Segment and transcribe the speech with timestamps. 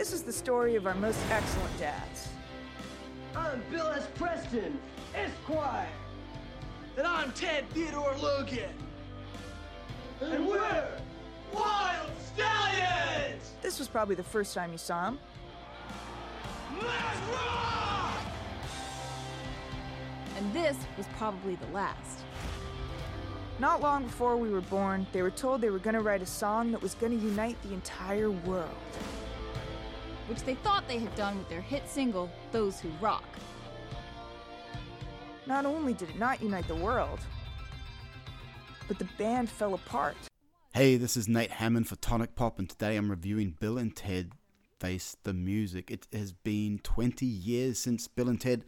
[0.00, 2.30] This is the story of our most excellent dads.
[3.36, 4.08] I'm Bill S.
[4.14, 4.80] Preston,
[5.14, 5.86] Esquire.
[6.96, 8.72] And I'm Ted Theodore Logan.
[10.22, 10.88] And we're
[11.52, 13.52] Wild Stallions!
[13.60, 15.18] This was probably the first time you saw him.
[16.76, 18.14] Let's rock!
[20.38, 22.20] And this was probably the last.
[23.58, 26.26] Not long before we were born, they were told they were going to write a
[26.26, 28.70] song that was going to unite the entire world.
[30.30, 33.24] Which they thought they had done with their hit single, Those Who Rock.
[35.44, 37.18] Not only did it not unite the world,
[38.86, 40.14] but the band fell apart.
[40.72, 44.30] Hey, this is Nate Hammond for Tonic Pop, and today I'm reviewing Bill and Ted
[44.78, 45.90] Face the Music.
[45.90, 48.62] It has been 20 years since Bill and Ted's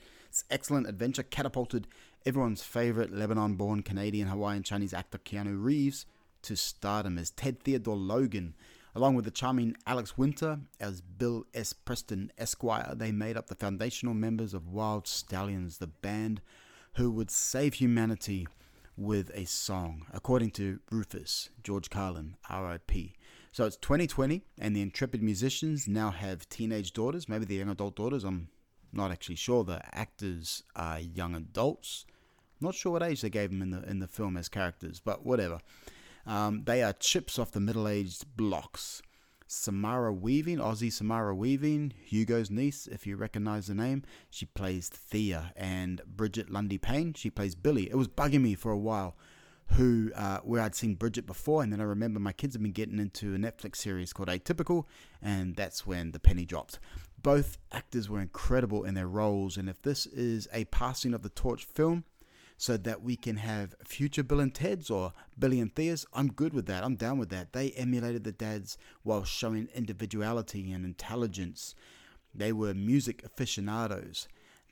[0.51, 1.87] excellent adventure catapulted
[2.27, 6.07] everyone's favorite Lebanon born Canadian Hawaiian Chinese actor Keanu Reeves
[6.43, 8.55] to stardom as Ted Theodore Logan.
[8.95, 11.73] Along with the charming Alex Winter as Bill S.
[11.73, 16.43] Preston Esquire, they made up the foundational members of Wild Stallions, the band
[16.97, 18.47] who would save humanity
[18.97, 23.13] with a song, according to Rufus George Carlin, RIP.
[23.51, 27.97] So it's 2020, and the intrepid musicians now have teenage daughters, maybe they're young adult
[27.97, 28.25] daughters.
[28.25, 28.49] I'm
[28.93, 29.65] not actually sure.
[29.65, 32.05] The actors are young adults.
[32.61, 35.25] Not sure what age they gave them in the in the film as characters, but
[35.25, 35.59] whatever.
[36.27, 39.03] Um, they are chips off the middle-aged blocks.
[39.47, 45.53] Samara Weaving, Aussie Samara Weaving, Hugo's niece, if you recognize the name, she plays Thea,
[45.57, 47.91] and Brigette Lundy-Paine, she plays Billy.
[47.91, 49.15] It was bugging me for a while
[49.73, 52.73] who uh, where I'd seen Brigette before, and then I remember my kids have been
[52.73, 54.85] getting into a Netflix series called Atypical,
[55.21, 56.79] and that's when the penny dropped.
[57.23, 61.29] Both actors were incredible in their roles, and if this is a passing of the
[61.29, 62.05] torch film,
[62.63, 66.07] so that we can have future Bill and Ted's or Billy and Thea's.
[66.15, 66.85] I'm good with that.
[66.85, 67.53] I'm down with that.
[67.53, 71.75] They emulated the dads while showing individuality and intelligence.
[72.33, 74.29] They were music aficionados.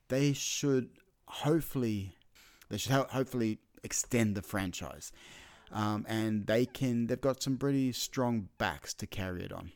[0.06, 0.90] They should
[1.26, 2.14] hopefully,
[2.68, 5.10] they should hopefully extend the franchise.
[5.72, 9.72] Um, and they can, they've got some pretty strong backs to carry it on.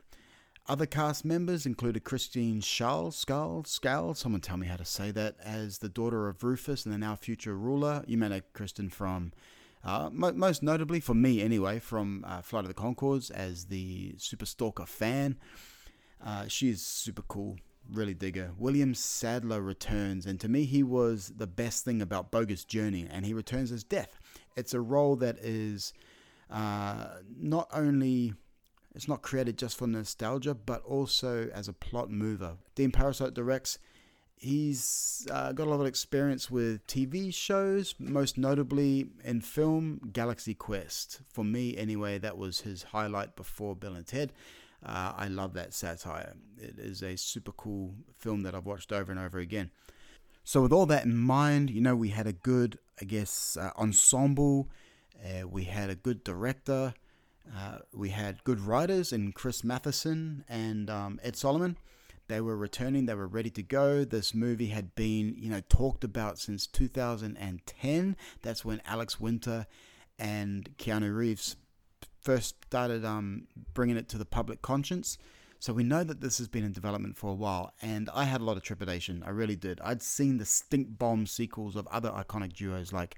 [0.66, 5.36] Other cast members included Christine Schaal, Schaal, Schaal, someone tell me how to say that,
[5.44, 8.02] as the daughter of Rufus and the now future ruler.
[8.06, 9.32] You may know Kristen from,
[9.84, 14.46] uh, most notably for me anyway, from uh, Flight of the Conchords as the Super
[14.46, 15.36] Stalker fan.
[16.24, 17.58] Uh, she is super cool,
[17.92, 18.52] really dig her.
[18.56, 23.26] William Sadler returns, and to me, he was the best thing about Bogus Journey, and
[23.26, 24.18] he returns as Death.
[24.56, 25.92] It's a role that is
[26.50, 28.32] uh, not only
[28.94, 32.56] it's not created just for nostalgia, but also as a plot mover.
[32.74, 33.78] Dean Parisot directs.
[34.36, 40.54] He's uh, got a lot of experience with TV shows, most notably in film Galaxy
[40.54, 41.20] Quest.
[41.28, 44.32] For me, anyway, that was his highlight before Bill and Ted.
[44.84, 46.34] Uh, I love that satire.
[46.58, 49.70] It is a super cool film that I've watched over and over again.
[50.44, 53.70] So, with all that in mind, you know, we had a good, I guess, uh,
[53.78, 54.68] ensemble.
[55.24, 56.92] Uh, we had a good director.
[57.52, 61.76] Uh, we had good writers in Chris Matheson and um, Ed Solomon.
[62.26, 63.06] They were returning.
[63.06, 64.04] They were ready to go.
[64.04, 68.16] This movie had been, you know, talked about since 2010.
[68.42, 69.66] That's when Alex Winter
[70.18, 71.56] and Keanu Reeves
[72.20, 75.18] first started um, bringing it to the public conscience.
[75.58, 78.40] So we know that this has been in development for a while, and I had
[78.40, 79.22] a lot of trepidation.
[79.24, 79.80] I really did.
[79.82, 83.16] I'd seen the stink bomb sequels of other iconic duos like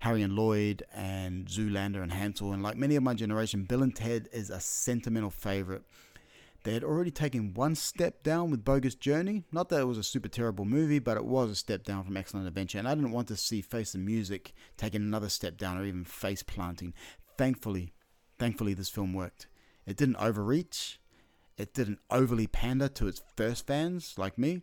[0.00, 2.52] Harry and Lloyd and Zoolander and Hansel.
[2.52, 5.82] And like many of my generation, Bill and Ted is a sentimental favorite.
[6.64, 9.44] They had already taken one step down with Bogus Journey.
[9.52, 12.16] Not that it was a super terrible movie, but it was a step down from
[12.16, 12.78] Excellent Adventure.
[12.78, 16.04] And I didn't want to see Face the Music taking another step down or even
[16.04, 16.94] face planting.
[17.36, 17.92] Thankfully,
[18.38, 19.46] thankfully, this film worked.
[19.86, 21.00] It didn't overreach.
[21.56, 24.62] It didn't overly pander to its first fans like me.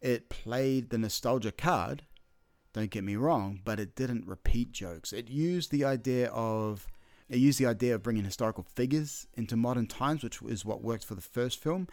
[0.00, 2.02] It played the nostalgia card
[2.72, 5.12] don't get me wrong, but it didn't repeat jokes.
[5.12, 6.86] It used the idea of
[7.28, 11.04] it used the idea of bringing historical figures into modern times, which is what worked
[11.04, 11.88] for the first film.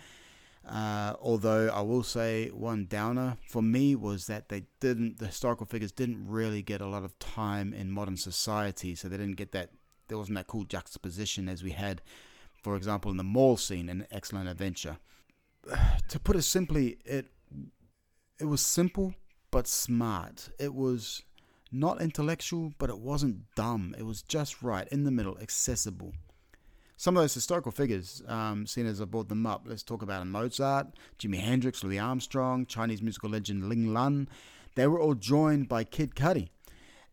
[0.67, 5.65] Uh, although I will say one downer for me was that they didn't the historical
[5.65, 9.51] figures didn't really get a lot of time in modern society, so they didn't get
[9.53, 9.71] that
[10.07, 12.01] there wasn't that cool juxtaposition as we had,
[12.61, 14.97] for example, in the mall scene in Excellent Adventure.
[16.09, 17.27] To put it simply, it
[18.39, 19.13] it was simple
[19.51, 20.49] but smart.
[20.59, 21.23] It was
[21.71, 23.95] not intellectual, but it wasn't dumb.
[23.97, 26.13] It was just right, in the middle, accessible.
[26.97, 30.25] Some of those historical figures, um, seen as I brought them up, let's talk about
[30.27, 30.87] Mozart,
[31.17, 34.27] Jimi Hendrix, Louis Armstrong, Chinese musical legend Ling Lun.
[34.75, 36.49] They were all joined by Kid Cudi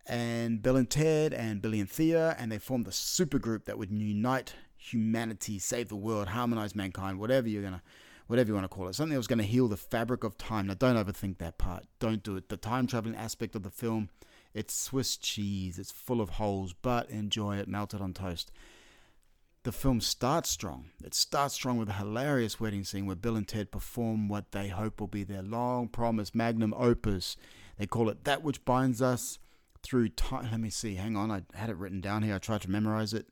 [0.09, 3.79] and Bill and Ted and Billy and Thea, and they formed a super group that
[3.79, 7.83] would unite humanity, save the world, harmonize mankind, whatever you're gonna
[8.27, 10.37] whatever you want to call it, something that was going to heal the fabric of
[10.37, 10.67] time.
[10.67, 11.85] Now, don't overthink that part.
[11.99, 12.49] Don't do it.
[12.49, 14.09] The time traveling aspect of the film,
[14.55, 15.79] it's Swiss cheese.
[15.79, 18.51] It's full of holes, but enjoy it melted on toast.
[19.65, 20.91] The film starts strong.
[21.05, 24.69] It starts strong with a hilarious wedding scene where Bill and Ted perform what they
[24.69, 27.37] hope will be their long promised magnum opus.
[27.77, 29.41] They call it That Which Binds Us
[29.83, 30.49] Through Time.
[30.53, 30.95] Let me see.
[30.95, 31.33] Hang on.
[31.33, 32.37] I had it written down here.
[32.37, 33.27] I tried to memorize it.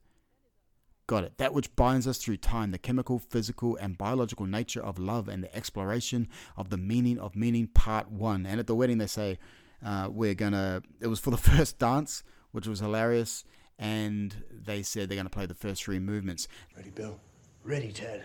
[1.06, 1.36] Got it.
[1.36, 5.42] That which binds us through time, the chemical, physical, and biological nature of love, and
[5.44, 8.46] the exploration of the meaning of meaning, part one.
[8.46, 9.38] And at the wedding, they say,
[9.84, 12.22] uh, We're gonna, it was for the first dance,
[12.52, 13.44] which was hilarious.
[13.78, 16.48] And they said they're gonna play the first three movements.
[16.76, 17.20] Ready, Bill?
[17.64, 18.24] Ready, Ted.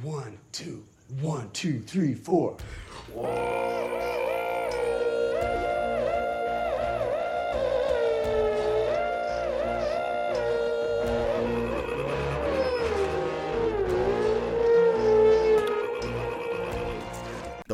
[0.00, 0.84] One, two,
[1.20, 2.56] one, two, three, four.
[3.14, 4.27] the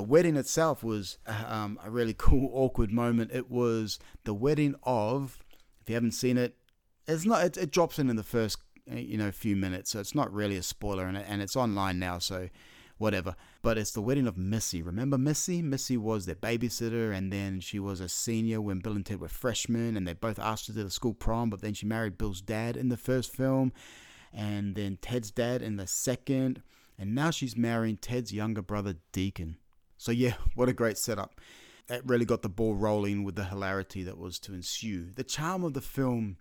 [0.04, 3.30] wedding itself was um, a really cool, awkward moment.
[3.32, 5.38] It was the wedding of,
[5.80, 6.56] if you haven't seen it,
[7.06, 7.44] it's not.
[7.44, 8.58] It, it drops in in the first,
[8.90, 11.98] uh, you know, few minutes, so it's not really a spoiler, and, and it's online
[11.98, 12.48] now, so
[12.98, 13.34] whatever.
[13.62, 14.82] But it's the wedding of Missy.
[14.82, 15.62] Remember Missy?
[15.62, 19.28] Missy was their babysitter, and then she was a senior when Bill and Ted were
[19.28, 22.40] freshmen, and they both asked her to the school prom, but then she married Bill's
[22.40, 23.72] dad in the first film,
[24.32, 26.62] and then Ted's dad in the second,
[26.98, 29.58] and now she's marrying Ted's younger brother Deacon.
[30.04, 31.40] So yeah, what a great setup.
[31.88, 35.10] It really got the ball rolling with the hilarity that was to ensue.
[35.10, 36.36] The charm of the film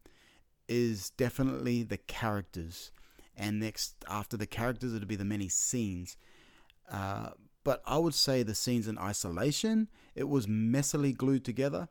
[0.67, 2.91] is definitely the characters,
[3.37, 6.17] and next after the characters, it'll be the many scenes.
[6.91, 7.29] Uh,
[7.63, 11.87] but I would say the scenes in isolation, it was messily glued together.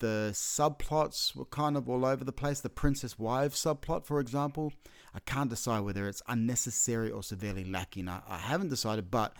[0.00, 2.60] The subplots were kind of all over the place.
[2.60, 4.72] The Princess Wives subplot, for example,
[5.14, 8.08] I can't decide whether it's unnecessary or severely lacking.
[8.08, 9.34] I, I haven't decided, but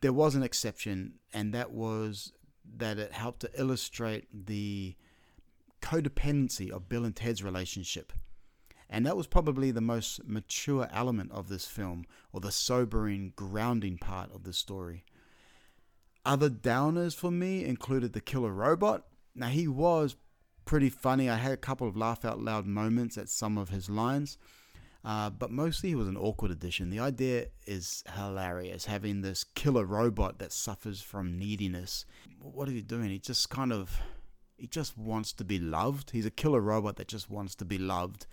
[0.00, 2.32] there was an exception, and that was
[2.76, 4.94] that it helped to illustrate the
[5.80, 8.12] codependency of Bill and Ted's relationship.
[8.90, 13.98] And that was probably the most mature element of this film, or the sobering, grounding
[13.98, 15.04] part of the story.
[16.24, 19.06] Other downers for me included the killer robot.
[19.34, 20.16] Now, he was
[20.64, 21.28] pretty funny.
[21.28, 24.36] I had a couple of laugh out loud moments at some of his lines.
[25.04, 26.90] Uh, but mostly he was an awkward addition.
[26.90, 32.04] The idea is hilarious, having this killer robot that suffers from neediness.
[32.40, 33.10] What are you doing?
[33.10, 34.00] He just kind of,
[34.56, 36.10] he just wants to be loved.
[36.10, 38.26] He's a killer robot that just wants to be loved.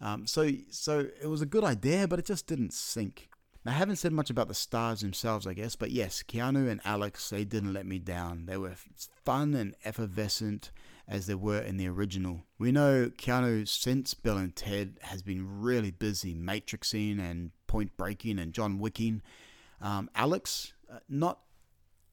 [0.00, 3.28] Um, so, so it was a good idea, but it just didn't sink.
[3.64, 6.80] Now, I haven't said much about the stars themselves, I guess, but yes, Keanu and
[6.84, 8.46] Alex, they didn't let me down.
[8.46, 8.74] They were
[9.24, 10.72] fun and effervescent
[11.08, 12.44] as they were in the original.
[12.58, 18.38] We know Keanu, since Bill and Ted, has been really busy matrixing and point breaking
[18.38, 19.22] and John Wicking.
[19.80, 21.40] Um, Alex, uh, not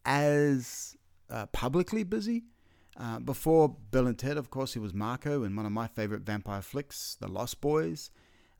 [0.06, 0.98] as
[1.30, 2.44] uh, publicly busy.
[2.98, 6.24] Uh, before Bill and Ted, of course, he was Marco in one of my favorite
[6.24, 8.10] vampire flicks, The Lost Boys.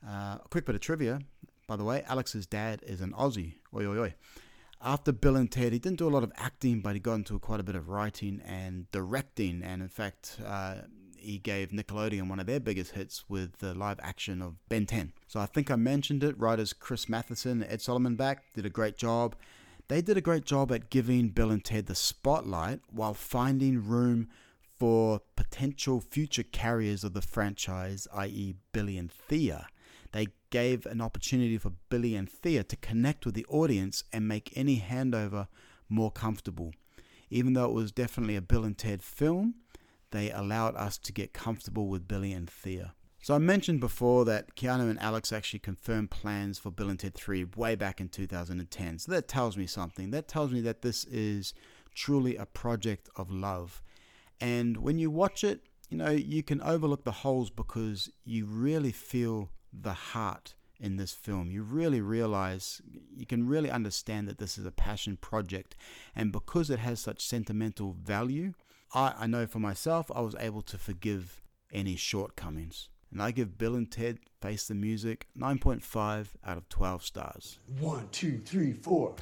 [0.06, 1.20] Uh, a quick bit of trivia,
[1.66, 3.56] by the way Alex's dad is an Aussie.
[3.74, 4.14] Oi, oi, oi
[4.82, 7.38] after Bill and Ted, he didn't do a lot of acting, but he got into
[7.38, 9.62] quite a bit of writing and directing.
[9.62, 10.76] And in fact, uh,
[11.16, 15.12] he gave Nickelodeon one of their biggest hits with the live action of Ben 10.
[15.26, 16.38] So I think I mentioned it.
[16.38, 19.36] Writers Chris Matheson and Ed Solomon back did a great job.
[19.88, 24.28] They did a great job at giving Bill and Ted the spotlight while finding room
[24.78, 29.66] for potential future carriers of the franchise, i.e., Billy and Thea.
[30.12, 34.52] They gave an opportunity for Billy and Thea to connect with the audience and make
[34.56, 35.48] any handover
[35.88, 36.72] more comfortable.
[37.30, 39.54] Even though it was definitely a Bill and Ted film,
[40.10, 42.94] they allowed us to get comfortable with Billy and Thea.
[43.22, 47.14] So I mentioned before that Keanu and Alex actually confirmed plans for Bill and Ted
[47.14, 48.98] 3 way back in 2010.
[48.98, 50.10] So that tells me something.
[50.10, 51.52] That tells me that this is
[51.94, 53.82] truly a project of love.
[54.40, 58.92] And when you watch it, you know, you can overlook the holes because you really
[58.92, 61.50] feel the heart in this film.
[61.50, 62.80] You really realize,
[63.14, 65.76] you can really understand that this is a passion project.
[66.16, 68.54] And because it has such sentimental value,
[68.94, 72.88] I, I know for myself, I was able to forgive any shortcomings.
[73.12, 77.58] And I give Bill and Ted Face the Music 9.5 out of 12 stars.
[77.78, 79.16] One, two, three, four.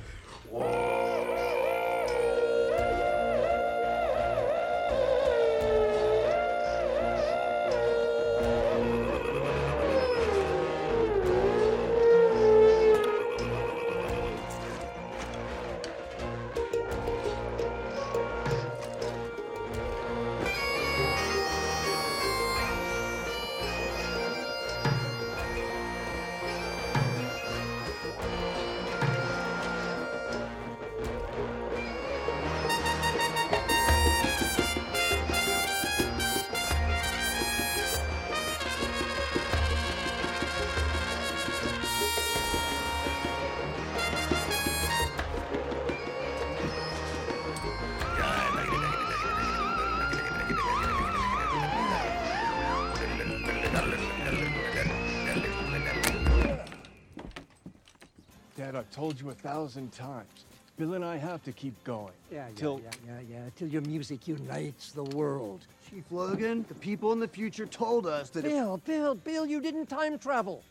[58.89, 60.47] I've told you a thousand times.
[60.79, 62.13] Bill and I have to keep going.
[62.31, 63.51] Yeah, yeah, Till yeah, yeah, yeah.
[63.57, 65.67] Till your music unites the world.
[65.91, 69.61] Chief Logan, the people in the future told us that if Bill, Bill, Bill, you
[69.61, 70.65] didn't time travel.